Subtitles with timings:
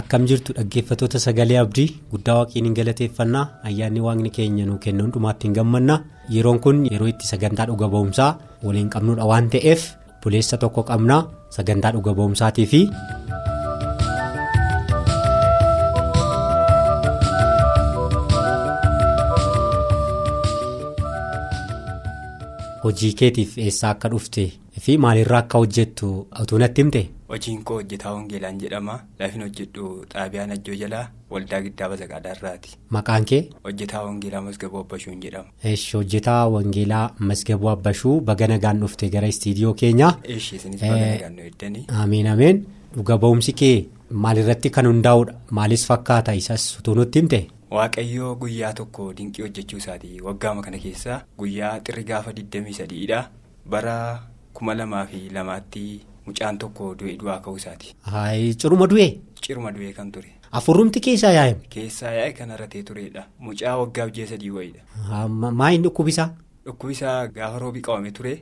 [0.00, 5.46] Akkam jirtu dhaggeeffattoota sagalee abdii guddaa waaqiin hin galateeffannaa ayyaanni waaqni keenya nuu kennu hundumaatti
[5.48, 5.98] hin gammanna
[6.36, 8.30] yeroon kun yeroo itti sagantaa dhuga ba'umsaa
[8.66, 9.86] waliin qabnudha waan ta'eef
[10.24, 11.22] buleessa tokko qabnaa
[11.58, 12.82] sagantaa dhuga ba'umsaatii fi.
[22.84, 24.44] hojii keetiif eessaa akka dhufte
[24.86, 26.08] fi maalirraa akka hojjettu
[26.42, 27.02] utuu natti himte.
[27.34, 28.94] Hojiin koo hojjetaa Wangeelaan jedhama.
[29.20, 32.76] Laafin hojjedhu xaabiyaan Ajjoo jalaa waldaa giddaa Bazaqaadaarraati.
[32.96, 33.40] Maqaan kee.
[33.64, 35.48] Hojjetaa Wangeelaa Masgaboo Abbashuun jedhama.
[35.70, 40.12] Eesh hojjetaa Wangeelaa Masgaboo Abbashuu baga nagaan dhufte gara istiidiyoo keenyaa.
[40.36, 41.84] Eesh isinis baga nagaan nu eddanii.
[42.04, 42.62] Ameen ameen
[42.96, 43.74] dhuga ba'umsi kee
[44.26, 47.42] maalirratti kan hundaa'udha maalis fakkaata isas utuu nutti himte.
[47.74, 53.22] Waaqayyoo guyyaa tokko dinqii hojjechuu isaati waggaama kana keessaa guyyaa xirri gaafa 23dha
[53.70, 53.96] bara
[54.52, 55.86] kuma lamaa fi lamaatti.
[56.26, 57.94] Mucaan tokko du'e du'aa ka'uu isaati.
[58.60, 59.08] Ciruma du'e.
[59.42, 60.30] Ciruma du'e kan ture.
[60.52, 61.54] Afurrumti keessaa yaa'e.
[61.74, 63.26] Keessaa yaa'e kan irratee turedha.
[63.38, 65.28] Mucaa waggaa ji'a sadii wayiidha.
[65.28, 66.28] Maayin dhukkubisaa?
[66.66, 68.34] Dhukkubisaa gaafa roobii qabame ture.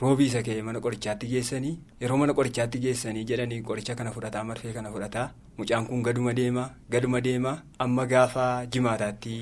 [0.00, 4.72] Roobii isa ka'e mana qorichaatti geessanii yeroo mana qorichaatti geessanii jedhanii qoricha kana fudhataa marfee
[4.74, 7.52] kana fudhataa mucaan kun gaduma deema gaduma deema
[7.84, 9.36] amma gaafa jimaataatti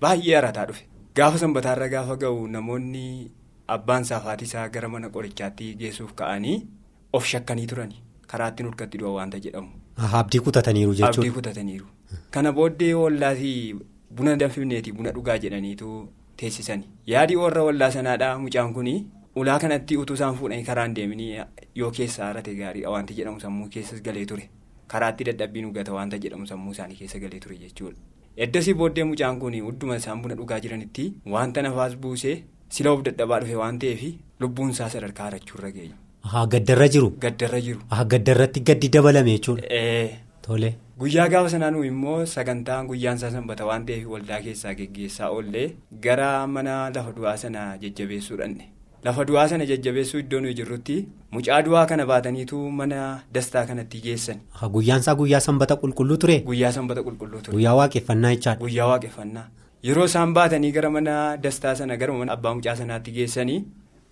[0.00, 0.82] baay'ee harataa dhufe.
[1.14, 3.30] Gaafa sanbataarra gaafa ga'u namoonni
[3.76, 4.02] abbaan
[4.48, 6.58] isaa gara mana qorichaatti geessuuf ka'anii.
[7.12, 7.96] Of shakkanii turani
[8.30, 9.68] karaatti nurkatti du'a waanta jedhamu.
[10.22, 11.18] Abdii kutataniiru jechuudha.
[11.20, 11.86] Abdii kutataniiru.
[12.30, 13.74] Kana booddee wallaatii
[14.16, 16.84] buna danfifneeti buna dhugaa jedhaniitu teessisani.
[17.12, 18.94] Yaadi warra wallaa sanaadhaa mucaan kuni
[19.36, 21.40] ulaa kanatti utuu isaan fuudhanii karaan deemanii
[21.74, 24.44] yoo keessa harate gaariidha waanti jedhamu sammuu keessas galee ture.
[24.94, 27.96] Karaatti dadhabbiin ugata waanta jedhamu sammuu isaanii keessa galee ture jechuudha.
[28.36, 32.36] Eddasii booddee mucaan kuni hudduma isaan buna dhugaa jiranitti wanta nafaas buusee
[32.76, 34.04] sila of dadhabaa dhufe waan ta'eef
[34.40, 35.90] lubbuun isaa sadarkaa harachuurra ga'e.
[36.22, 37.10] Haa gaddarra jiru.
[37.20, 37.80] Gaddarra jiru.
[37.90, 39.62] Haa gaddarratti gaddi dabalame jechuudha.
[40.42, 40.74] Tole.
[40.98, 45.66] Guyyaa gaafa sanaan immoo sagantaan guyyaan isaa sanbata waan ta'eef waldaa keessaa geggeessaa oollee
[46.06, 48.64] gara mana lafa du'aa sana jajjabeessuu dhanne.
[49.04, 50.96] Lafa du'aa sana jajjabeessuu iddoo nuyi jirrutti
[51.36, 54.40] mucaa du'aa kana baataniitu mana dastaa kanatti geessan.
[54.72, 56.40] Guyyaan isaa guyyaa sanbata qulqulluu ture.
[56.48, 57.54] Guyyaa sanbata qulqulluu ture.
[57.54, 58.60] Guyyaa waaqeffannaa jechaadha.
[58.64, 59.46] Guyyaa waaqeffannaa.
[59.82, 63.60] Yeroo isaan baatanii gara mana dastaa sana gara mana abbaa mucaa sanaatti geessanii.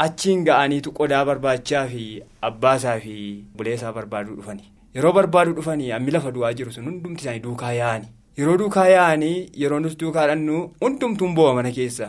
[0.04, 2.02] Achiin ga'aniitu qodaa barbaachaa fi
[2.48, 3.14] abbaasaa fi
[3.56, 4.64] buleessaa barbaaduu dhufani.
[4.94, 8.08] Yeroo barbaaduu dhufanii hammi lafa du'aa jiru sun hundumti isaanii duukaa yaa'ani.
[8.38, 12.08] Yeroo duukaa yaa'anii yeroo nus duukaa dhannu hundumtuun boo'a mana keessa.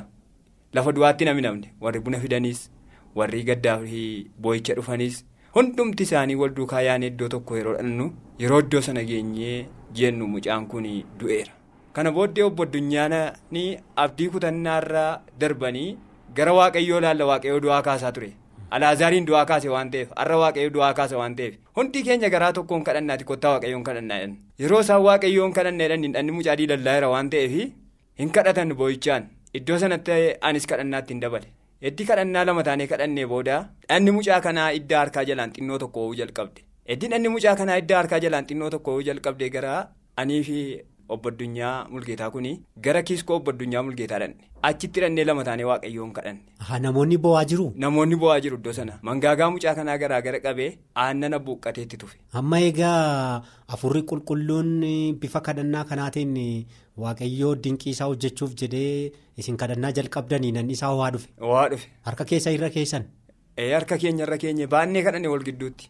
[0.73, 2.63] Lafa du'aatti namni namne warri buna fidanis
[3.21, 4.01] warri gaddaa fi
[4.47, 5.21] boo'icha dhufanis
[5.55, 8.09] hundumti isaanii wal duukaa yaa'anii iddoo tokko yeroo dhannu
[8.43, 9.55] yeroo iddoo sana geenyee
[10.01, 10.89] jennu mucaan kun
[11.19, 11.51] du'eera.
[11.93, 15.97] Kana booddee obbo Addunyaanii abdii kutannaarraa darbanii.
[16.35, 18.29] Gara waaqayyoo laalla waaqayyoo du'aa kaasaa ture.
[18.75, 22.83] Alaazaariin du'aa kaase waan ta'eef har'a waaqayyoo du'aa kaasa waan ta'eef hundi keenya garaa tokkoon
[22.87, 24.33] kadhannaati kottaa waaqayyoon kadhannaa jedhan.
[24.59, 27.51] Yeroo isaan waaqayyoon kadhannaa jedhan dhanni mucaa diilallaa waan ta'eef
[28.19, 29.23] hin kadhatan boo'ichaan
[29.59, 30.11] iddoo sanatti
[30.49, 31.47] anis kadhannaatti hin dabale.
[31.81, 33.57] Eddi kadhannaa lama taanee kadhannee booda
[33.89, 36.61] dhanni mucaa kanaa iddaa harkaa jalaan xinnoo tokko ho'uu jalqabde.
[36.93, 39.75] Eddi dhanni mucaa kanaa iddaa harkaa jalaan xinnoo tokko ho'uu jalqabde gara
[40.23, 40.59] anii fi
[41.15, 42.51] obbo Addunyaa Mulgeetaa kuni
[42.85, 44.35] gara kiiskoo obbo Addunyaa Mulgeetaa dhanne.
[44.69, 46.41] Achitti dhannee lama taanee waaqayyoon kadhanne.
[46.85, 47.65] Namoonni bo'aa jiru.
[47.83, 48.97] Namoonni bo'aa jiru iddoo sana.
[49.09, 50.69] Mangaagaa mucaa kanaa garaa gara qabee
[51.03, 52.17] aannan buuqqateetti tufe.
[52.33, 54.73] Amma egaa afurri qulqulluun
[55.21, 56.35] bifa kadhannaa kanaatiin
[57.05, 61.29] waaqayyoo dinqii isaa hojjechuuf jedhee isin kadhannaa jalqabdanii nan isaa waa dhufe.
[61.53, 61.87] Waa dhufe.
[62.09, 63.05] Harka keessa irra keessan.
[63.57, 65.89] Harka keenya irra keenya baannee kadhanne wal gidduutti.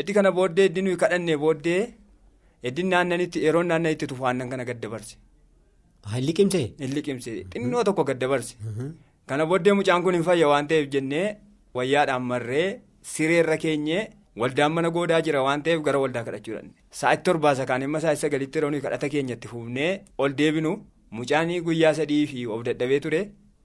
[0.00, 1.80] Eddi kana booddee eddi nuyi kadhannee booddee
[2.68, 5.16] eddi naannanitti yeroo naannanitti tufu aannan kana gad dabarse.
[6.14, 6.66] Hin liqimsee?
[6.84, 8.54] Hin liqimsee xinnoo tokko gad dabarse.
[9.32, 11.26] Kana booddee mucaan kun hin fayya waan ta'eef jennee
[11.78, 12.68] wayyaadhaan marree
[13.14, 14.06] sireerra keenyee
[14.42, 16.70] waldaan mana goodaa jira waan ta'eef gara waldaa kadhachuudhaan.
[17.00, 19.92] Sa'aatii torbaasa kaan immoo sa'aatii sagalitti yeroo nuyi kadhata keenyatti fuufnee
[20.24, 20.72] ol deebinu
[21.18, 23.20] mucaan guyyaa sadii fi of dadhabee ture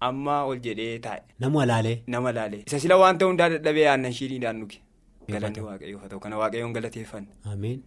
[0.09, 1.21] amma ol jedhee taa'e.
[1.45, 1.97] Nama laalee.
[2.15, 2.63] Nama laalee.
[2.67, 4.79] Isa sila waan ta'uu hundaa dadhabee aannan shiiniidhaan nuki.
[5.33, 7.29] Galanni waaqayyoo haa ta'u kana waaqayyoon galateeffanne.
[7.53, 7.79] Ameen.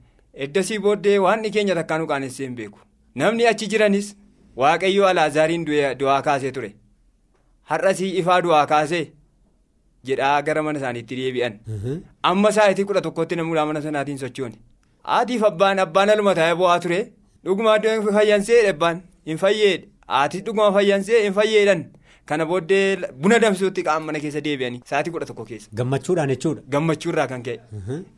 [0.47, 2.79] Eddasii booddee waan keenya takkaan qaanessee hin beeku.
[3.15, 4.15] Namni achi jiranis
[4.63, 5.65] waaqayyoo alaazaariin
[6.01, 6.71] du'aa kaasee ture.
[7.71, 9.05] Har'asii ifaa du'aa kaasee
[10.11, 11.59] jedhaa gara mana isaaniitti deebi'an.
[12.23, 14.57] Amma sa'aatii kudha tokkotti namni mana sanaatiin sochoone.
[15.05, 17.01] Haatiif abbaan abbaan aluma taa'ee bu'aa ture.
[17.45, 19.89] Dhuguma iddoo fayyansee abbaan hin fayyeedhe.
[20.09, 21.85] Haati dhuguma fayyansee hin fayyeedhan.
[22.31, 25.69] Kana booddee buna danfisuutti qa'an mana keessa deebi'anii sa'aatii kudha tokko keessa.
[25.81, 26.63] Gammachuudhaan jechuudha.
[26.75, 27.57] Gammachuurraa kan ka'e.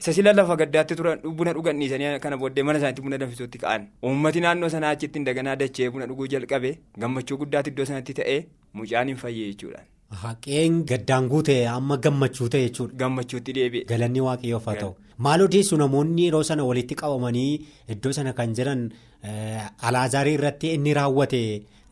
[0.01, 3.87] Isa sila lafa gaddaatti turan buna dhugan dhiisanii kana booddee mana isaaniitti buna danfisuutti ka'an.
[4.11, 6.73] Uummati naannoo sanaa achitti daganaa dachee buna dhuguu jalqabe
[7.05, 8.41] gammachuu guddaatti iddoo sanatti ta'ee
[8.81, 9.85] mucaan hin fayyee jechuudha.
[10.25, 12.97] Haqeen gaddaan guute amma gammachuu ta'e jechuudha.
[13.05, 13.85] Gammachuutti deebi'e.
[13.95, 14.95] Galanni waaqayyoof haa ta'u.
[15.27, 17.51] Maal odeessu namoonni yeroo sana walitti qabamanii
[17.95, 18.89] iddoo sana kan jiran
[19.89, 21.41] alaazarii irratti inni raawwate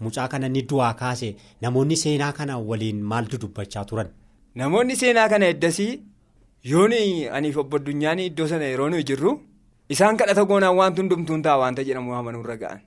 [0.00, 1.28] mucaa kana inni du'aa kaase
[1.62, 4.08] namoonni seenaa kana waliin maaltu dubbachaa turan.
[4.54, 5.92] Namoonni seenaa kana eddasii
[6.70, 6.92] yoon
[7.38, 9.32] aniif obbo Addunyaan iddoo sana yeroo nuyi jirru
[9.96, 12.80] isaan kadhata goonaan wanti hundumtuun ta'a wanta jedhamu amanuurra ga'an.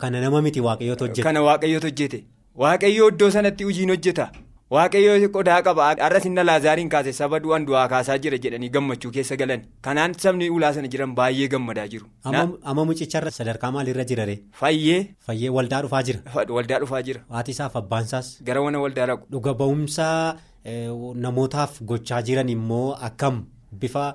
[0.00, 1.22] Kana nama miti waaqayyootu hojjete.
[1.28, 2.24] Kana waaqayyootu hojjete.
[2.62, 4.30] Waaqayyoo iddoo sanatti hojiin hojjeta.
[4.70, 9.36] Waaqayyoo qodaa qaba har'a sinna laazaariin kaase saba du'an du'aa kaasaa jira jedhanii gammachuu keessa
[9.38, 12.06] galan kanaan sabni ulaa sana jiran baay'ee gammadaa jiru.
[12.24, 14.34] Amma mucicharra sadarkaa maalirra jirare.
[14.60, 15.14] Fayyee.
[15.26, 16.18] Fayyee waldaa dhufaa jira.
[16.56, 17.20] Waldaa dhufaa jira.
[17.36, 18.30] Haati isaaf abbaan isaas.
[18.42, 19.26] Gara mana waldaa dhaqu.
[19.30, 20.06] Dhuga ba'umsa
[21.26, 23.38] namootaaf gochaa jiran immoo akkam
[23.84, 24.14] bifa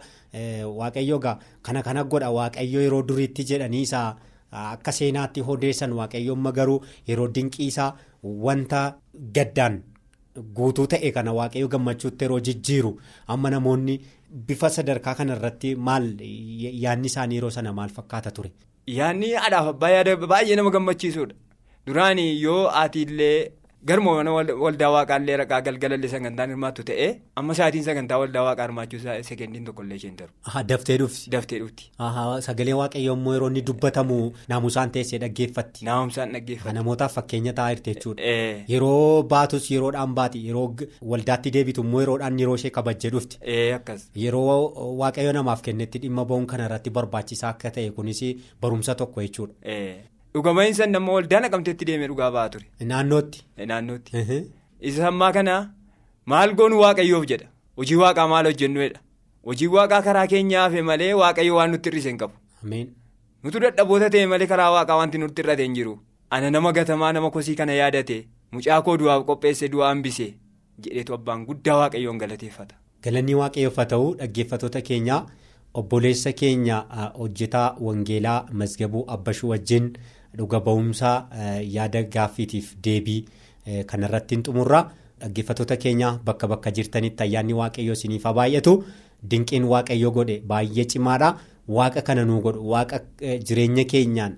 [0.81, 1.37] waaqayyoo gaa
[1.69, 4.09] kana kana godha waaqayyoo yeroo duriitti jedhanii isaa
[4.73, 7.93] akka seenaatti odeessan waaqayyoon garuu yeroo dinqiisaa
[8.49, 8.83] wanta
[9.39, 9.79] gaddaan.
[10.57, 12.91] Guutuu ta'e kana waaqayyo gammachuutti yeroo jijjiiru
[13.35, 13.95] amma namoonni
[14.47, 16.05] bifa sadarkaa kanarratti maal
[16.83, 18.51] yaadni isaanii yeroo sana maal fakkaata ture.
[18.97, 21.35] Yaadni haadhaaf abbaa yaada baay'ee nama gammachiisudha.
[21.87, 23.51] Duraan yoo haatiillee
[23.89, 24.11] garuma
[24.63, 27.07] waldaa waaqaallee raqaa galgalallee sagantaan hirmaattu ta'ee
[27.41, 28.99] amma sa'aatiin sagantaa waldaa waaqaa hirmaachuu
[29.29, 30.33] sekendiin tokkollee isheen darbu.
[30.71, 31.31] Daftee dhufti.
[31.35, 31.87] Daftee dhufti.
[32.47, 34.19] Sagalee waaqayyoo immoo yeroo inni dubbatamu
[34.53, 35.85] naamusaan teessee dhaggeeffatti.
[35.89, 36.75] Naamusaan dhaggeeffatti.
[36.79, 38.21] Namootaaf fakkeenya jirti jechuudha.
[38.75, 40.67] Yeroo baatus yeroodhaan baati yeroo
[41.15, 43.39] waldaatti deebitu immoo yeroodhaan yeroo ishee kabajjee dhufti.
[44.27, 48.21] Yeroo waaqayyo namaaf kennetti dhimma ba'uun kanarratti barbaachisaa akka ta'e kunis
[48.61, 49.53] barumsa tokko jechuudha.
[50.35, 52.65] Dhugama'iinsa nama waldaa naqamteetti deemee dhugaa ba'aa ture.
[52.91, 53.43] Naannootti.
[53.71, 54.43] Naannootti.
[54.89, 55.55] Isa ammaa kana
[56.33, 57.47] maal goonu waaqayyoof jedha
[57.81, 58.99] hojii waaqaa maal hojjennuudha
[59.49, 62.35] hojii waaqaa karaa keenyaa hafe malee waaqayyo waan nutti hir'ise hin qabu.
[63.43, 65.97] Nutu dadhaboota ta'e malee karaa waaqaa wanti nutti hir'ate hin jiru
[66.37, 68.17] ana nama gatamaa nama kosii kana yaadate
[68.57, 70.27] mucaa koo du'aaf qopheesse du'aa hambise
[70.85, 72.75] jedheetu abbaan guddaa waaqayyoon galateeffata.
[73.03, 75.19] Galanni waaqayyoof ta'u dhaggeeffatoota keenyaa
[75.83, 76.79] obboleessa keenya
[77.19, 79.93] hojjetaa wangeelaa masgabuu abbashuu wajjin.
[80.37, 81.15] Dhuga ba'umsaa
[81.75, 83.19] yaada gaaffiitiif deebii
[83.93, 84.81] kanarratti hin xumurra
[85.23, 88.73] dhaggeeffatoota keenya bakka bakka jirtanitti ayyaanni waaqayyoo isiniif haa baay'atu
[89.33, 91.29] dinqiin waaqayyoo godhe baay'ee cimaadha
[91.77, 93.01] waaqa kana nuu godhu waaqa
[93.49, 94.37] jireenya keenyaan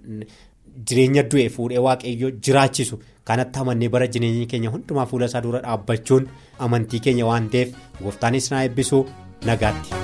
[0.92, 3.00] jireenya du'e fuudhee waaqayyoo jiraachisu
[3.32, 6.28] kanatti amannee bara jireenya keenya hundumaa fuula isaa dura dhaabbachuun
[6.68, 9.06] amantii keenya waan ta'eef gooftaanis na eebbisu
[9.52, 10.03] nagaatti.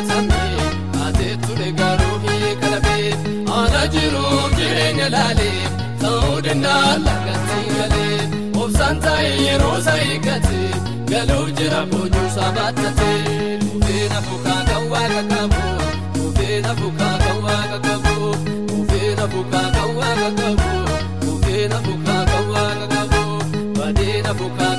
[0.00, 0.68] Dorgomee gatamee
[1.04, 3.12] aateetu deeggaruu fi kalabee
[3.58, 5.60] ana jiruuf jireenya laalee
[6.02, 8.18] ta'uu danda'a lagatti galee
[8.62, 10.60] obsaan taa'ee yeroo isaa eeggate
[11.12, 15.62] galuu jira boonyuusaa baattatee dhufeen afuukaa kan waaqa qabu
[16.16, 18.32] dhufeen afuukaa kan waaqa qabu
[18.70, 20.70] dhufeen afuukaa kan waaqa qabu
[21.24, 23.22] dhufeen afuukaa kan waaqa qabu
[23.78, 24.74] badeen afuukaa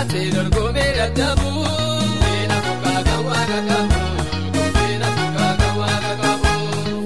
[0.00, 1.50] adeemkaatee dorgomee dadhabu.
[2.14, 4.00] Dhufeen afuukaa kan waaqa qabu.
[4.54, 6.52] Dhufeen afuukaa kan waaqa qabu.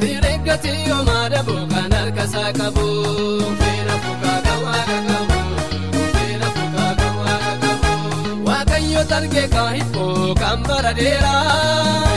[0.01, 2.87] Fireeggatti yoomaa dhabu kan harkasaa qabu.
[3.41, 5.41] Dhufeen afuukaa kan waaqa qabu.
[9.13, 12.12] Targee kan hibboo kan bara dheeraa.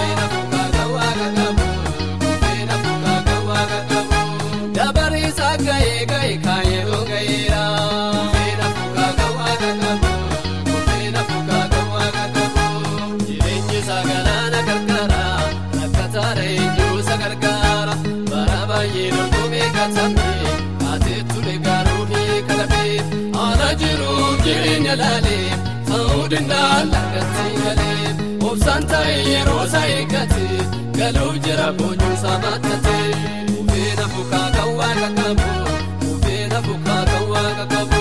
[24.46, 25.50] Jireenya laalee.
[25.90, 28.10] Ta'uu danda'a lagatti galee
[28.50, 30.46] obsaan taa'ee yeroo isaa eeggate
[31.00, 33.08] galuu jira boonyuusaa baattatee
[33.50, 35.50] dhufeen afuukaa kan waaqa qabu
[36.04, 37.95] dhufeen afuukaa kan waaqa qabu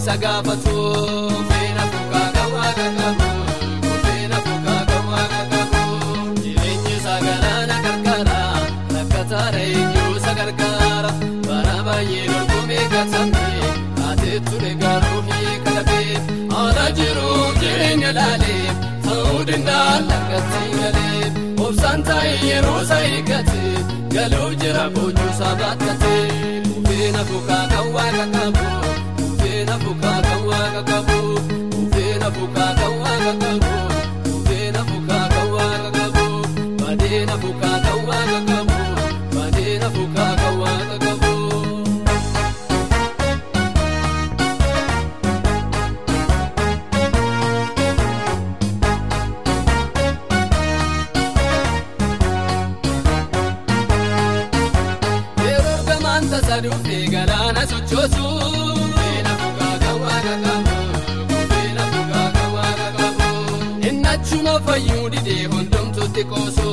[0.00, 0.78] isa gaafatu.
[2.36, 3.28] Kan waaqa qabu.
[4.04, 5.82] Feena fuukaa kan waaqa qabu.
[6.42, 8.38] Jireenyi isaa galaana gargaara.
[8.94, 11.10] Rakkataara eenyuu isa gargaara.
[11.48, 13.68] Bara baay'ee dorgomee gatamee.
[13.98, 16.16] Taatee ture garuu hiika dhabee.
[16.54, 18.66] Haala jiruuf jireenya laalee.
[19.06, 21.09] Ta'uu danda'a lakkatti galee.
[21.80, 23.60] Obsaan taa'ee yeroo isaa eeggate.
[24.14, 26.12] Galuu jira boojuu isaa baattate.
[26.88, 28.66] Feena fuukaa kan waaqa qabu.
[29.42, 31.18] Feena fuukaa kan waaqa qabu.
[31.94, 33.72] Feena fuukaa kan waaqa qabu.
[62.54, 63.28] Waaqa qabu.
[63.88, 66.68] Inni achuma fayyuu didee hundumtuutti qoosu.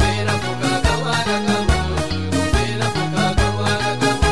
[0.00, 1.76] Feena fuukaa kan waaqa qabu.
[2.54, 4.30] Feena fuukaa kan waaqa qabu.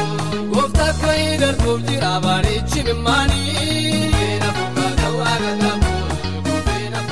[0.54, 4.12] Gooftaa akka hin darbuuf jira bareechi mimmaanii.
[4.16, 5.90] Feena fuukaa kan waaqa qabu.
[6.94, 7.04] Kan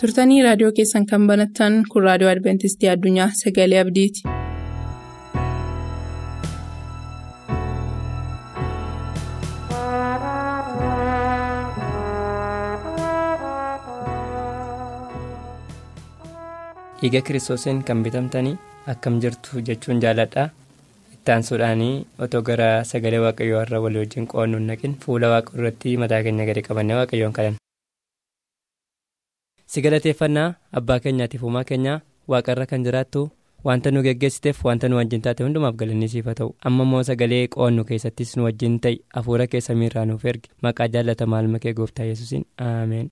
[0.00, 4.22] turtanii raadiyoo keessan kan banattan kun raadiyoo adventistii addunyaa sagalee abdiiti.
[17.04, 18.56] Dhiiga kiristoosiin kan bitamtanii
[18.92, 20.44] akkam jirtu jechuun jaaladha.
[21.14, 26.46] Ittaansuudhaanii otoo gara sagalee waaqayyoo irra walii wajjin qo'annu naqin fuula waaqa irratti mataa keenya
[26.50, 27.58] gadi qabannee waaqayyoon kadhanna.
[29.72, 30.48] si galateeffannaa
[30.80, 32.00] abbaa keenyaatiif uumaa keenyaa
[32.32, 33.22] waaqarra kan jiraattu
[33.68, 36.50] wanta nu geggeessiteef wanta nu wajjin taate hundumaaf galanni siif haa ta'u.
[36.70, 38.96] Amma immoo sagalee qo'annu keessattis nu wajjin ta'i.
[39.16, 40.50] Hafuura kee samiirraa nuuf ergi.
[40.66, 43.08] Maqaa jaallatamaa ilma kee gooftaa yesuusiin aameen.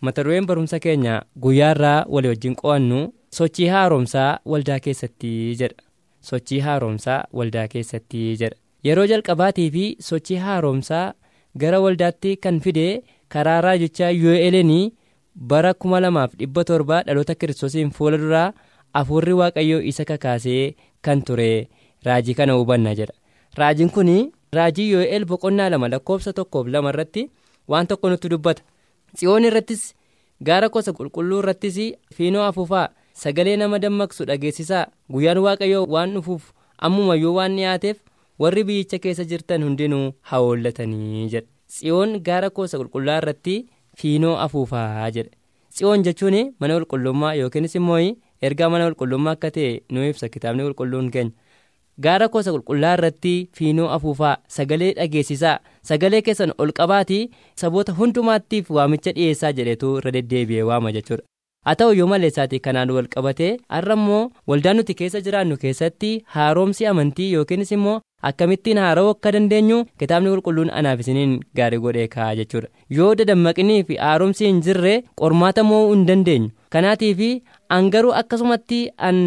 [0.00, 1.14] Mata dureen barumsa keenya
[1.44, 2.98] guyyaarraa walii wajjin qo'annu
[3.38, 5.30] sochii haaromsaa waldaa keessatti
[5.60, 5.82] jedha.
[6.28, 8.56] Sochii haaromsaa waldaa keessatti jedha.
[8.86, 11.12] Yeroo jalqabaatii fi sochii haaromsaa
[11.60, 12.86] gara waldaatti kan fide
[13.28, 14.92] karaa raajichaa yu'eelenii
[15.52, 18.52] bara 2017 dhaloota kiristoosiin fuula duraa
[18.94, 21.68] hafuurri waaqayyoo isa kakaasee kan ture
[22.06, 23.14] raajii kana hubanna jedha.
[23.58, 24.10] Raajiin kun
[24.56, 27.30] raajii yu'eel boqonnaa lama lakkoofsa tokkoof lama irratti
[27.68, 28.62] waan tokko nutti dubbata.
[29.16, 29.82] Tsiyoon irrattis
[30.48, 31.78] gaara gosa qulqulluu irrattis
[32.16, 32.88] fiinoo afuufaa
[33.22, 34.86] sagalee nama dammaqsu dhageessisaa.
[35.12, 37.98] Guyyaan waaqayyoo waan dhufuuf ammumayyuu waan dhiyaateef
[38.38, 41.46] warri biyyicha keessa jirtan hundinuu haa hoollatanii jedha.
[41.68, 43.56] Tsiyoon gaara gosa qulqullaa irratti
[43.98, 45.30] fiinoo afuufaa jedha.
[45.74, 48.00] Tsiyoon jechuun mana qulqullummaa yookiinis immoo
[48.42, 51.32] ergaa mana qulqullummaa akka ta'e nu ibsa kitaabni qulqulluun keenya.
[52.06, 55.56] Gaara gosa qulqullaa irratti fiinoo afuufaa sagalee dhageessisaa
[55.90, 57.22] sagalee keessan ol qabaatii
[57.62, 61.24] saboota hundumaattiif waamicha dhiyeessaa jedhetu irra deddeebi'ee waama jechuudha.
[61.66, 66.86] Haa ta'u yoo maleessaatii kanaan wal qabatee har'a immoo waldaan nuti keessa jiraannu keessatti haaromsi
[66.92, 67.96] amantii yookiinis immoo
[68.28, 72.68] akkamittiin haara'uu akka dandeenyu kitaabni qulqulluun anaaf isiniin gaarii godhee kaa'a jechuudha.
[72.98, 76.50] Yoo dadammaqinii fi haaromsi hin jirre qormaata mo'uu hin dandeenyu?
[76.74, 77.20] Kanaatiif
[77.76, 79.18] an garuu akkasumatti an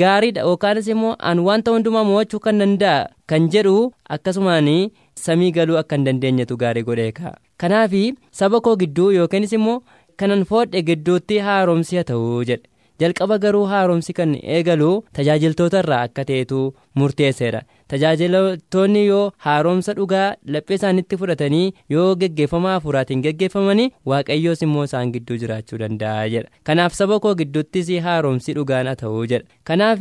[0.00, 0.40] gaariidha.
[0.50, 3.08] Yookaanis immoo an wanta hundumaa mo'achuu kan danda'a.
[3.30, 3.76] Kan jedhu
[4.16, 4.68] akkasumaan
[5.16, 7.92] samii galuu akka hin dandeenyetu gaarii godhee kaa'a kanaaf
[8.38, 9.76] saba koo gidduu yookiinis immoo
[10.22, 12.68] kanan foodhe gidduutti haaromsi haa ta'uu jedhe
[13.02, 16.58] jalqaba garuu haaromsi kan eegalu tajaajiltoota irraa akka ta'etu
[17.00, 25.12] murteesseedha tajaajiltoonni yoo haaromsa dhugaa laphee isaanitti fudhatanii yoo geggeeffama hafuuraatiin geggeeffamanii waaqayyoos immoo isaan
[25.16, 26.50] gidduu jiraachuu danda'a jedha.
[26.70, 29.48] Kanaaf saba koo gidduuttis haaromsi dhugaan haa ta'uu jedha.
[29.64, 30.00] Kanaaf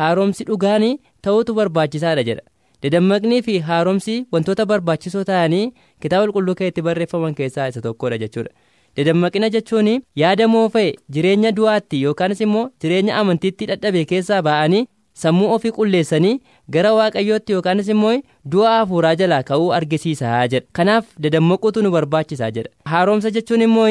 [0.00, 0.88] haaromsi dhugaan
[1.22, 2.42] ta'uutu barbaachisaadha jedha.
[2.82, 5.64] Dadammaqnii fi haaromsi wantoota barbaachisoo ta'anii
[6.02, 8.50] kitaaba qulqulluu keessatti barreeffaman keessaa isa tokkodha jechuudha.
[8.96, 9.88] Dadammaqina jechuun
[10.22, 14.86] yaada moofa'e jireenya du'aatti yookaanis immoo jireenya amantiitti dadhabe keessaa ba'anii
[15.22, 16.34] sammuu ofii qulleessanii
[16.76, 18.14] gara waaqayyootti yookaanis immoo
[18.54, 20.66] du'a hafuuraa jalaa ka'uu argisiisaa jedha.
[20.72, 22.70] Kanaaf dadammaquutu nu barbaachisaa jedha.
[22.92, 23.88] Haaromsa jechuun immoo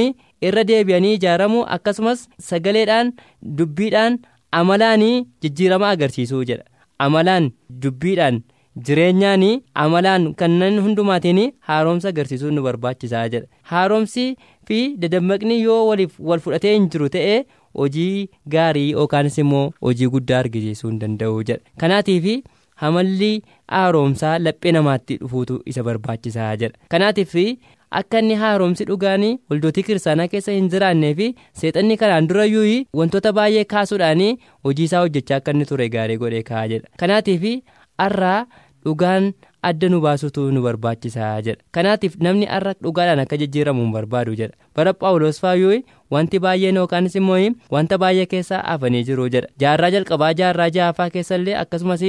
[0.49, 3.13] irra deebi'anii ijaaramuu akkasumas sagaleedhaan
[3.57, 4.19] dubbiidhaan
[4.61, 5.03] amalaan
[5.41, 6.63] jijjiirama agarsiisuu jedha.
[7.05, 7.51] Amalaan
[7.83, 8.41] dubbiidhaan
[8.87, 9.43] jireenyaan
[9.83, 13.47] amalaan kanneen hundumaatiin haaromsa agarsiisuun nu barbaachisaa jedha.
[13.71, 14.35] Haaromsi
[14.67, 17.35] fi dadammaqni yoo waliif wal fudhatee hin jiru ta'e
[17.79, 21.61] hojii gaarii yookaanis immoo hojii guddaa argisiisuu hin danda'u jedha.
[21.79, 22.29] Kanaatiif
[22.83, 23.33] hamalli
[23.67, 26.77] haaromsaa laphee namaatti dhufuutu isa barbaachisaa jedha.
[26.93, 27.35] Kanaatiif
[27.99, 31.27] akka inni haaromsi dhugaan waldootii kiristaanaa keessa hin jiraannee fi
[31.61, 34.21] seexanni kanaan durayyuu wantoota baay'ee kaasuudhaan
[34.63, 36.87] hojii isaa hojjechaa akka inni ture gaarii godhee kaa'aa jedha.
[36.99, 37.43] Kanaatiif
[37.99, 38.39] har'aa
[38.85, 39.31] dhugaan
[39.69, 41.61] adda nu baasutu nu barbaachisaa jedha.
[41.75, 44.55] Kanaatiif namni har'a dhugaadhaan akka jijjiiramu hin barbaadu jedha.
[44.75, 45.81] Bara phaawulos faayyuu
[46.15, 47.39] wanti baay'een yookaanis immoo
[47.75, 49.51] wanta baay'ee keessa hafanii jiru jedha.
[49.63, 52.03] Jaarraa jalqabaa jaarraa ja'affaa keessallee akkasumas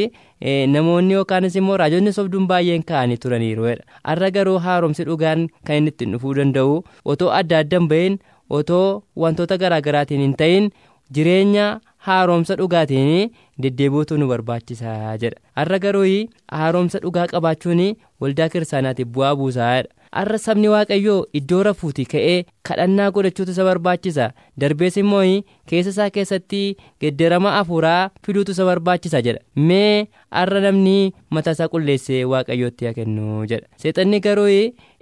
[0.75, 3.85] namoonni yookaanis immoo raajonni sobduun baay'een ka'anii turaniiru jedha.
[4.04, 8.18] Har'a garuu haaromsi dhugaan kan inni ittiin dhufuu danda'u otoo adda addan bahin
[8.50, 10.70] otoo wantoota garaagaraatiin hin ta'in
[11.14, 11.66] jireenya
[12.08, 13.30] haaromsa dhugaatiin
[13.62, 15.36] deddeebi'uutu nu barbaachisaa jedha.
[15.56, 17.82] Har'a garuu haaromsa dhugaa qabaachuun
[18.20, 19.88] waldaa kiristaanaatiif bu'aa buusaadha
[20.18, 22.38] har'a sabni waaqayyoo iddoo rafuuti ka'ee
[22.68, 24.30] kadhannaa godhachuutu isa barbaachisa.
[24.60, 25.22] Darbees immoo
[25.70, 26.62] keessa isaa keessatti
[27.00, 29.40] geddarama afuuraa fiduutu isa barbaachisa jedha.
[29.56, 33.68] Mee har'a namni mataa isaa qulleessee waaqayyootti haa kennu jedha.
[33.76, 34.48] Seexanni garuu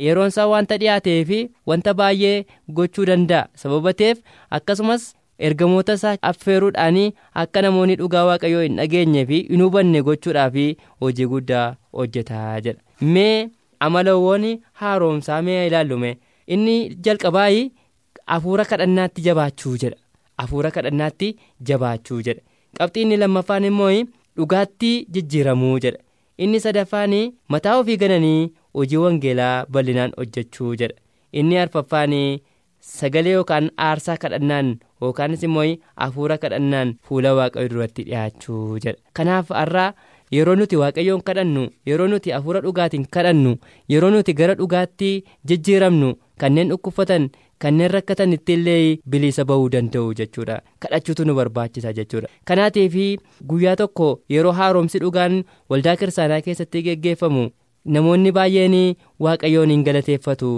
[0.08, 2.44] yeroon isaa wanta dhiyaatee fi wanta baay'ee
[2.80, 3.46] gochuu danda'a.
[3.54, 4.18] Sababa ta'eef
[4.50, 5.14] akkasumas
[5.47, 6.99] ergamoota isaa affeeruudhaan
[7.42, 10.57] akka namoonni dhugaa waaqayyoo hin dhageenye fi hin hubanne gochuudhaaf
[11.04, 11.66] hojii guddaa
[12.00, 12.80] hojjetaa jedha.
[13.14, 13.49] Mee
[13.87, 14.47] amalawwan
[14.83, 16.11] haaromsaa mee ilaallume.
[16.47, 16.76] Inni
[17.07, 17.49] jalqabaa
[18.26, 19.97] hafuura kadhannaatti jabaachuu jedha.
[20.39, 21.36] Hafuura kadhannaatti
[21.71, 22.43] jabaachuu jedha.
[22.78, 23.93] Qabxii inni lammaffaan immoo
[24.36, 25.99] dhugaatti jijjiiramuu jedha.
[26.39, 27.15] Inni sadaffaan
[27.54, 30.95] mataa ofii gananii hojii wangeelaa bal'inaan hojjechuu jedha.
[31.32, 32.15] Inni arfaffaan
[32.80, 34.69] sagalee yookaan aarsaa kadhannaan
[35.02, 38.99] yookaanis immoo hafuura kadhannaan fuula waaqayyoo duratti dhiyaachuu jedha.
[39.17, 39.93] Kanaaf har'aa
[40.37, 43.52] yeroo nuti waaqayyoon kadhannu yeroo nuti hafuura dhugaatiin kadhannu
[43.93, 45.13] yeroo nuti gara dhugaatti
[45.49, 47.30] jijjiiramnu kanneen dhukkubsatan
[47.65, 50.58] kanneen rakkatan ittiillee bilisa ba'uu danda'u jechuudha.
[50.80, 52.28] Kadhachuutu nu barbaachisa jechuudha.
[52.45, 52.95] Kanaatiif
[53.49, 57.49] guyyaa tokko yeroo haaromsi dhugaan waldaa kiristaanaa keessatti geggeeffamu
[57.95, 58.76] namoonni baay'een
[59.25, 60.50] waaqayyoon hin galateeffatu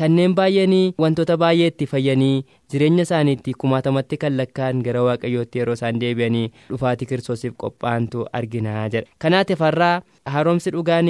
[0.00, 6.00] kanneen baay'een wantoota baay'ee itti fayyanii jireenya isaaniitti kumaatamatti kan lakkaa'an gara waaqayyootti yeroo isaan
[6.02, 9.94] deebi'anii dhufaatii kiristoosiif qophaa'antu arginaa jedha kanaatiif har'aa
[10.34, 11.08] haaromsi dhugaan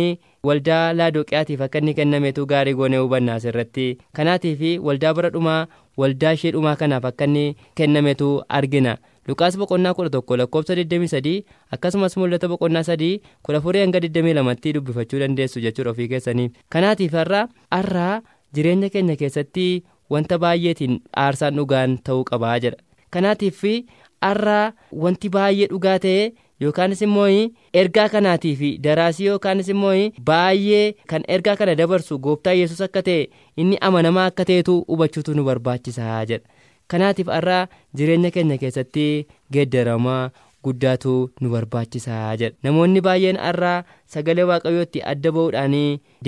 [0.51, 3.88] waldaa laadoqiyaatiif akka inni kennametu gaarii goonee hubannaa asirratti
[4.20, 5.66] kanaatiif waldaa bara dhumaa
[6.03, 7.44] waldaa ishee dhumaa kanaaf akka inni
[7.75, 8.96] kennametu argina.
[9.29, 11.33] Lukaas boqonnaa kudha tokko lakkoofsa 23
[11.75, 13.09] akkasumas mul'ata boqonnaa 3
[13.42, 16.51] kudha afurii hanga 22tti dubbifachuu dandeessu jechuudha ofii keessanii.
[16.68, 18.20] Kanaatiif har'aa har'aa
[18.57, 19.69] jireenya keenya keessatti
[20.14, 22.83] wanta baay'eetiin aarsaan dhugaan ta'uu qabaa jedha.
[23.11, 23.62] Kanaatiif
[24.27, 24.73] har'aa
[25.05, 26.33] wanti baay'ee dhugaa ta'e
[26.64, 27.29] yookaanis immoo
[27.81, 29.95] ergaa kanaatiif daraasii yookaanis immoo
[30.31, 33.29] baay'ee kan ergaa kana dabarsu gooftaa yesus akka ta'e
[33.64, 36.49] inni amanamaa akka ta'etu hubachuutu nu barbaachisaa jedha.
[36.90, 37.66] Kanaatiif har'aa
[37.99, 39.07] jireenya keenya keessatti
[39.53, 40.31] geeddaramaa
[40.66, 43.76] guddaatu nu barbaachisaa jedha namoonni baay'een har'aa
[44.14, 45.76] sagalee waaqayyootti adda ba'uudhaan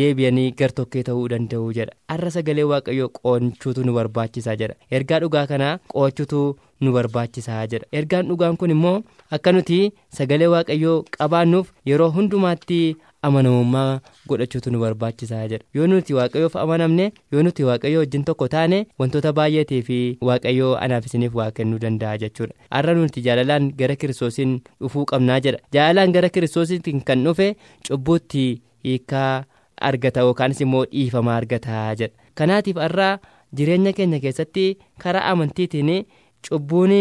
[0.00, 5.74] deebi'anii gartokkee ta'uu danda'u jedha har'a sagalee waaqayyoo qo'achuutu nu barbaachisaa jedha ergaa dhugaa kanaa
[5.94, 6.42] qo'achuutu
[6.86, 8.96] nu barbaachisaa jedha ergaan dhugaan kun immoo
[9.38, 9.78] akka nuti
[10.18, 12.80] sagalee waaqayyoo qabaannuuf yeroo hundumaatti
[13.22, 15.64] amanamummaa godhachuutu nu barbaachisaa jedha.
[15.74, 21.06] Yoo nuti waaqayyoof amanamne yoo nuti waaqayyoo wajjin tokko taane wantoota baay'eetii fi waaqayyoo anaaf
[21.10, 22.54] isiniif waa kennuu danda'a jechuudha.
[22.70, 25.58] Har'a nuti jaalalaan gara kiristoosiin dhufuu qabnaa jedha.
[25.72, 27.48] Jaalalaan gara kiristoosiitiin kan dhufe
[27.88, 28.44] cubbuutti
[28.84, 29.44] hiikaa
[29.90, 32.14] argata yookaanis immoo dhiifama argata jedha.
[32.34, 33.18] Kanaatiif har'aa
[33.56, 34.66] jireenya keenya keessatti
[35.02, 35.90] karaa amantiitiin
[36.48, 36.92] cubbuun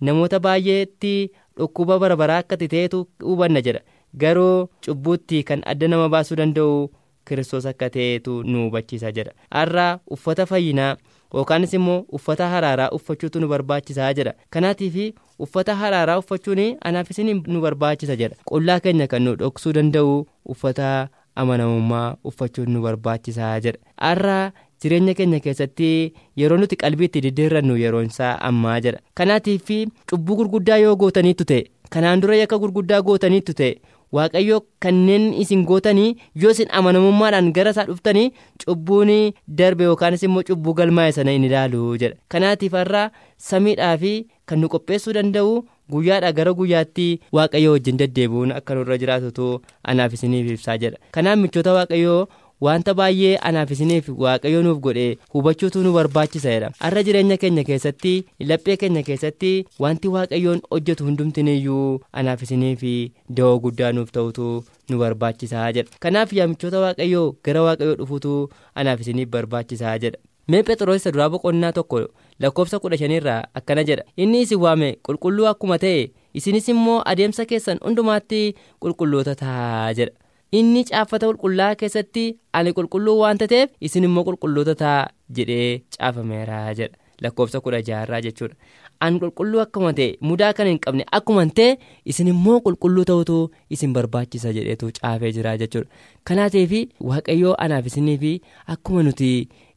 [0.00, 1.12] namoota baay'eetti
[1.58, 3.80] dhukkuba barbaraa akka ta'etu hubanna jedha
[4.22, 6.90] garuu cubbuutti kan adda nama baasuu danda'u
[7.28, 9.32] kiristoos akka ta'etu nu hubachiisa jedha.
[9.50, 10.96] Har'aa uffata fayyinaa
[11.34, 14.34] yookaanis immoo uffata haraaraa uffachuutu nu barbaachisaa jedha.
[14.50, 18.36] Kanaatiif uffata haraaraa uffachuun anaaf isin nu barbaachisa jedha.
[18.50, 23.78] Qullaa keenya kan nu dhoksuu danda'u uffata amanamummaa uffachuun nu barbaachisaa jedha.
[24.06, 25.90] Har'aa jireenya keenya keessatti
[26.40, 29.00] yeroo nuti qalbiitti diddeerrannu yeroon isaa ammaa jedha.
[29.14, 29.70] Kanaatiif
[30.10, 33.72] cubbuu gurguddaa yoo gootaniittu ta'e kanaan dura yakka gurguddaa gootaniittu ta'e
[34.16, 38.30] waaqayyo kanneen isin gootanii yoo isin amanamummaadhaan gara isaa dhuftanii
[38.64, 39.12] cubbuun
[39.60, 42.16] darbe yookaanis immoo cubbuu galmaa'e sana hin ilaalu jedha.
[42.28, 43.10] Kanaatiif har'aa
[43.50, 44.12] samiidhaa fi
[44.46, 45.54] kan nu qopheessuu danda'u
[45.92, 49.48] guyyaadhaa gara guyyaatti waaqayyo wajjin deddeebi'uun akka nurra jiraatutu
[49.92, 50.98] anaaf isiniif ibsaa jedha.
[51.16, 52.20] Kanaaf michoota waaqayyoo
[52.64, 56.70] wanta baay'ee anaaf isiniif waaqayyo nuuf godhe hubachuutu nu barbaachisaadha.
[56.84, 58.14] Har'a jireenya keenya keessatti
[58.50, 59.52] laphee keenya keessatti
[59.86, 62.84] wanti waaqayyoon hojjetu hundumtiniyyuu anaaf isiniif
[63.38, 64.50] da'oo guddaa nuuf ta'utu
[64.90, 65.90] nu barbaachisaa jedha.
[66.00, 68.36] Kanaaf yaamichoota waaqayyoo gara waaqayyoo dhufuutu
[68.74, 70.18] anaaf isiniif barbaachisaa jedha.
[70.52, 71.98] mee phexros duraa boqonnaa tokko
[72.44, 74.02] lakkoofsa kudha shaniirraa akkana jedha.
[74.22, 76.02] Inni isin waame qulqulluu akkuma ta'e
[76.40, 78.40] isinis immoo adeemsa keessan hundumaatti
[78.84, 80.12] qulqulloota ta'a jedha
[80.58, 82.24] inni caaffata qulqullaa keessatti
[82.58, 85.00] ani qulqulluu waanta ta'eef isin immoo qulqulloota ta'a
[85.38, 88.54] jedhee caafameera jedha lakkoofsa kudha jaharraa jechuudha.
[89.00, 91.76] Ani qulqulluu akkuma ta'e mudaa kan hin qabne akkuma ta'e
[92.12, 93.38] isin immoo qulqulluu ta'utu
[93.70, 95.88] isin barbaachisa jedheetu caafee jira jechuudha.
[96.24, 96.72] Kanaatiif
[97.10, 98.24] waaqayyoo anaaf isiniif
[98.76, 99.30] akkuma nuti.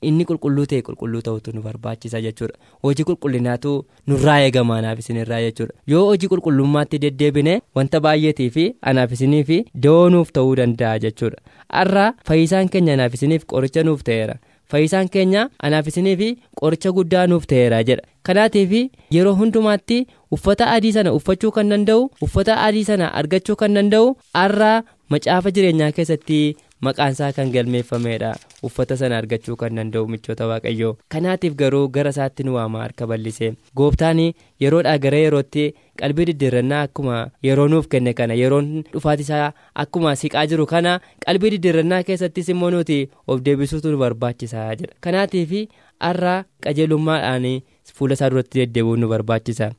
[0.07, 2.53] inni qulqulluu ta'e qulqulluu ta'utu nu barbaachisa jechuudha.
[2.85, 3.71] Hojii qulqullinaatu
[4.11, 5.73] nurraa eegama anaaf isinirraa jechuudha.
[5.91, 9.49] Yoo hojii qulqullummaatti deddeebine wanta baay'eetii fi anaaf isiniif
[9.85, 11.41] da'oo nuuf ta'uu danda'a jechuudha.
[11.79, 14.37] Har'a fayyisaan keenya anaaf isiniif qoricha nuuf ta'eera
[14.71, 16.21] fayyisaan keenya anaaf isiniif
[16.61, 18.03] qoricha guddaa nuuf ta'eera jedha.
[18.23, 18.71] Kanaatiif
[19.15, 19.97] yeroo hundumaatti
[20.35, 24.71] uffata adii sana uffachuu kan danda'u uffata adii sana argachuu kan danda'u har'a
[25.09, 26.39] macaafa jireenyaa keessatti.
[26.85, 28.27] maqaansaa kan galmeeffameedha
[28.67, 33.49] uffata sana argachuu kan danda'u michoota waaqayyoo kanaatiif garuu gara isaatti nu waama harka bal'isee
[33.79, 34.19] gooftaan
[34.63, 35.63] yeroodhaa gara yerootti
[36.01, 37.15] qalbii diddiirrannaa akkuma
[37.47, 39.47] yeroo nuuf kenne kana yeroon dhufaati isaa
[39.85, 40.93] akkuma siqaa jiru kana
[41.25, 45.57] qalbii diddiirrannaa keessattis immoo nuti of deebisuutu nu barbaachisaa jedha kanaatiif
[46.07, 47.49] har'a qajeelummaadhaan
[47.97, 49.71] fuula isaa duratti deddeebi'uun nu barbaachisa.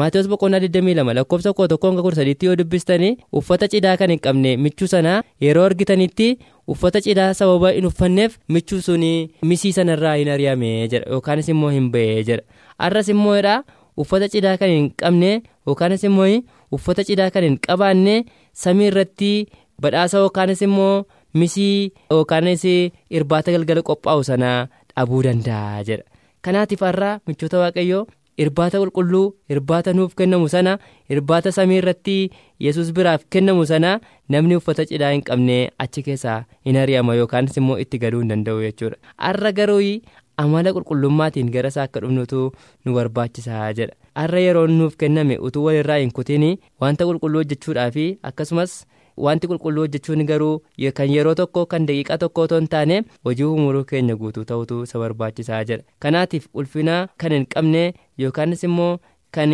[0.00, 4.56] Maatiyoos boqonnaa 22 lakkoofsa koo tokkoon kudha sadiitti yoo dubbistanii uffata cidhaa kan hin qabne
[4.64, 6.28] michuu sanaa yeroo argitanitti
[6.74, 9.04] uffata cidhaa sababa hin uffanneef michuu sun
[9.50, 12.42] misii sanarraa hin ari'ame jedha yookaanis immoo hin ba'e jedha
[12.86, 13.36] har'as immoo
[14.04, 15.30] uffata cidhaa kan hin qabne
[15.66, 16.30] yookaanis immoo
[16.78, 18.16] uffata cidhaa kan hin qabaanne
[18.64, 19.30] samii irratti
[19.86, 21.04] badhaasa yookaanis immoo
[21.42, 22.64] misii yookaanis
[23.20, 24.58] irbaata galgala qophaa'u sanaa
[24.96, 26.04] dhabuu danda'a jedha
[26.44, 28.04] kanaatiif har'a michoota waaqayyoo.
[28.42, 30.72] Irbaata qulqulluu irbaata nuuf kennamu sana
[31.16, 32.16] irbaata samii irratti
[32.66, 33.92] yesus biraaf kennamu sana
[34.34, 38.64] namni uffata cidhaa hin qabne achi keessaa hin ari'ama yookaanis immoo itti galuu hin danda'u
[38.66, 39.82] jechuudha har'a garuu
[40.44, 42.40] amala qulqullummaatiin gara isaa akka dhufnutu
[42.84, 46.48] nu barbaachisaa jedha har'a yeroo nuuf kenname utuu walirraa hin kutin
[46.80, 47.96] wanta qulqulluu hojjechuudhaaf
[48.30, 48.74] akkasumas.
[49.16, 50.54] Wanti qulqulluu hojjechuun garuu
[51.00, 54.98] kan yeroo tokko kan daqiiqaa tokko otoo hin taane hojii umuruu keenya guutuu ta'utu isa
[55.02, 57.82] barbaachisaa jedha kanaatiif ulfina kan hin qabne
[58.24, 58.94] yookaanis immoo
[59.38, 59.52] kan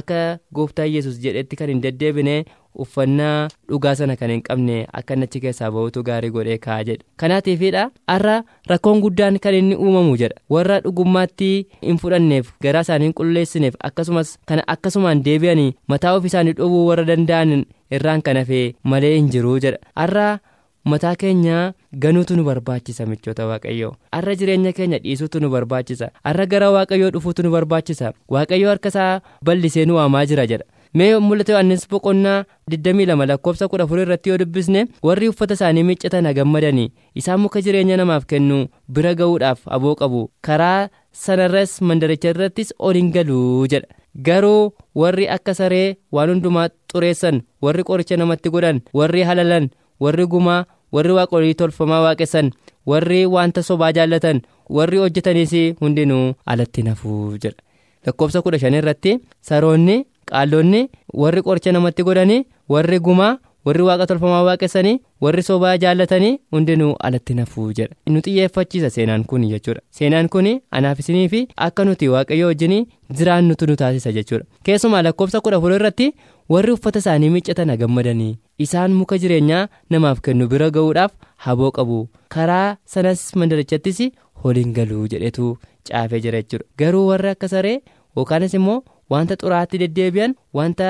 [0.00, 0.18] akka
[0.56, 2.36] gooftaa yesus jedhetti kan hin deddeebine
[2.82, 7.04] uffannaa dhugaa sana kan hin qabne akka achi keessaa ba'utu gaarii godhee ka'a jedha.
[7.20, 8.36] Kanaatiifidha har'a
[8.70, 11.50] rakkoon guddaan kan inni uumamu jedha warra dhugummaatti
[11.82, 17.04] hin fudhanneef garaa isaanii hin qulleessineef akkasumas kana akkasumaan deebi'anii mataa ofii isaanii dhowwuu warra
[17.12, 17.64] danda'an
[17.98, 19.78] irraan kan hafee malee hin jiruu jedha.
[19.96, 20.26] Har'a
[20.84, 21.56] mataa keenya
[22.04, 23.94] ganuutu nu barbaachisa michoota waaqayyoo.
[24.12, 26.10] Har'a jireenya keenya dhiisuutu nu barbaachisa.
[26.24, 28.12] Har'a gara waaqayyoo dhufuutu nu barbaachisa.
[28.28, 30.64] Waaqayyoo harka isaa bal'isee nu waamaa jira jedha.
[30.94, 36.90] Mee mul'ata yohannis boqonnaa 22 lakkoofsa 14 irratti yoo dubbisne warri uffata isaanii miccatan gammadanii
[37.20, 40.20] isaan muka jireenya namaaf kennu bira ga'uudhaaf aboo qabu.
[40.48, 47.42] Karaa sanarras mandaricha irrattis ol hin galuu jedha garuu warri akka saree waan hundumaa xureessan
[47.62, 49.70] warri qoricha namatti godhan warri halalan
[50.00, 52.50] warri gumaa warri waaqolii tolfamaa waaqessan
[52.86, 57.56] warri wanta sobaa jaallatan warri hojjetaniis hundinuu alatti nafuu jedha.
[58.06, 59.96] Lakkoofsa kudha shan irratti saroonni
[60.30, 60.80] qaallonni
[61.22, 64.94] warri qoricha namatti godhanii warri gumaa warri waaqa tolfamaa waaqessanii
[65.24, 67.94] warri sobaa jaallatanii hundinuu alatti nafuu jedha.
[68.12, 69.80] Nu xiyyeeffachiisa seenaan kun jechuudha.
[69.90, 72.76] Seenaan kun anaaf isinii fi akka nuti waaqayyo wajjin
[73.18, 74.44] jiraannutu nu taasisa jechuudha.
[74.64, 76.12] Keessumaa lakkoofsa kudha afur irratti
[76.48, 81.12] warri uffata isaanii miccatan gammadanii isaan muka jireenyaa namaaf kennu bira ga'uudhaaf
[81.46, 81.98] haboo qabu.
[82.34, 84.00] Karaa sanas mandarichattis
[84.44, 85.56] holiin galuu jedhetu
[85.88, 86.64] caafee jira jechuudha.
[86.78, 87.80] Garuu warri akka saree
[88.16, 90.88] yookaanis immoo wanta xuraatti deddeebi'an wanta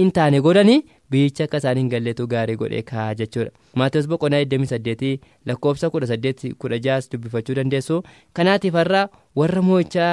[0.00, 0.80] hin taane godhanii
[1.14, 3.50] biyyicha akka isaan hin galleetu gaarii godhee kaa'aa jechuudha.
[3.80, 5.18] Maatiyoos boqonnaa 28
[5.50, 8.02] lakkoofsa 18-16 dubbifachuu dandeessu.
[8.36, 9.02] Kanaatiif har'a
[9.40, 10.12] warra moo'ichaa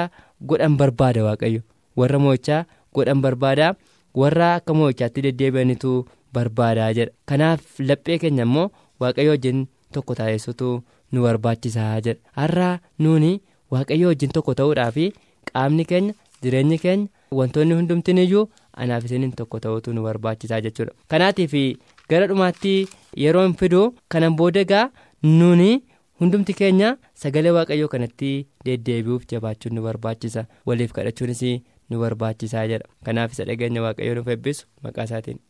[0.52, 1.60] godhan barbaada waaqayyo.
[1.96, 3.74] Warra moo'ichaa godhan barbaada
[4.22, 5.92] warra akka moo'ichaatti deddeebi'anitu
[6.34, 7.12] barbaadaa jedha.
[7.26, 8.68] Kanaaf laphee keenya immoo
[9.00, 10.68] waaqayyo wajjin tokko taasisutu
[11.12, 12.20] nu barbaachisaa jedha.
[12.38, 13.32] Har'a nuuni
[13.74, 14.96] waaqayyo wajjin tokko ta'uudhaaf
[15.52, 18.44] qaamni keenya jireenyi keenya wantoonni hundumtiniyyuu
[18.84, 20.92] anaaf isiniin tokko ta'utu nu barbaachisaa jechuudha.
[21.14, 21.54] Kanaatiif
[22.10, 22.74] gara dhumaatti
[23.24, 23.82] yeroo hin fidu
[24.14, 24.86] kanan booda egaa
[25.22, 25.70] nuuni
[26.20, 28.32] hundumti keenya sagalee waaqayyoo kanatti
[28.66, 30.44] deddeebi'uuf jabaachuun nu barbaachisa.
[30.66, 31.42] Waliif kadhachuunis
[31.90, 32.88] nu barbaachisaa jedha.
[33.04, 35.40] Kanaaf isa dhageenya waaqayyoo nuuf eebbisu maqaa isaatiin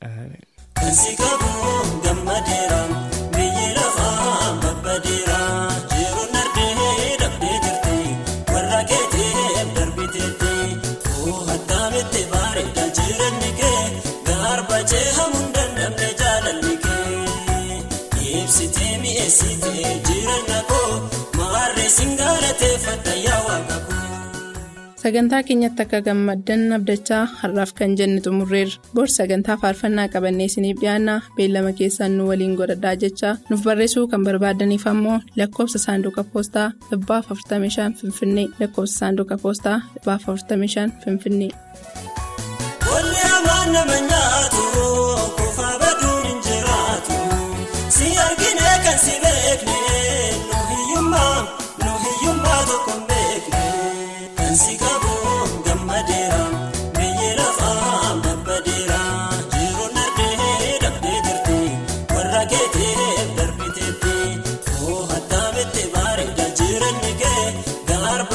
[25.03, 28.77] Sagantaa keenyatti akka gammaddan abdachaa har'aaf kan jenne xumurreerra.
[28.95, 34.25] Bor sagantaa faarfannaa qabannee isiniif dhiyaanna beellama keessaan nu waliin godhadhaa jechaa nuuf barreessuu kan
[34.29, 38.47] barbaadaniif ammoo lakkoofsa saanduqa poostaa dhibbaaf 45 finfinnee.
[38.61, 41.53] Lakkoofsa saanduqa poostaa dhibbaaf 45 finfinnee.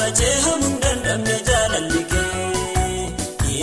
[0.08, 3.12] Gaarbachee hamuun dandamne jaalalli kee.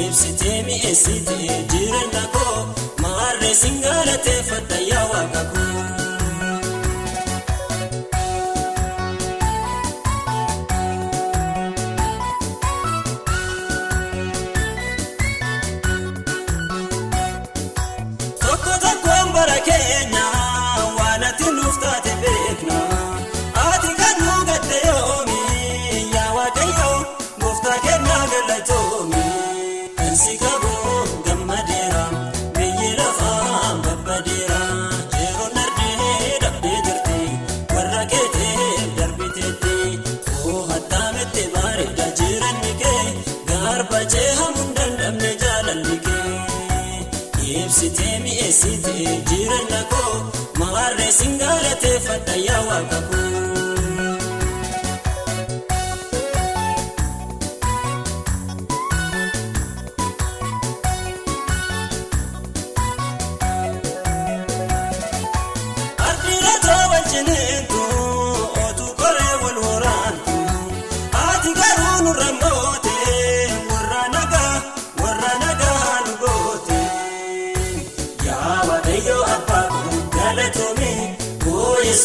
[0.06, 2.58] Ibsitee mi'eessitee jireenya koo
[3.02, 5.65] maarree singalateeffadha yaa waaqa koo.
[52.16, 53.35] Singalateeffadha yaa waaqa koo.